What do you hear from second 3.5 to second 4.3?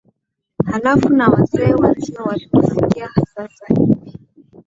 hivi